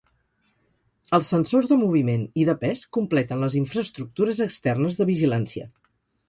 Els 1.17 1.27
sensors 1.33 1.67
de 1.71 1.77
moviment 1.81 2.23
i 2.43 2.45
de 2.49 2.55
pes 2.63 2.81
completen 2.99 3.41
les 3.45 3.59
infraestructures 3.61 4.43
externes 4.47 4.99
de 5.03 5.09
vigilància. 5.13 5.71